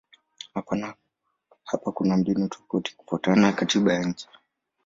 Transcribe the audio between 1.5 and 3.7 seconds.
Hapa kuna mbinu tofauti kufuatana na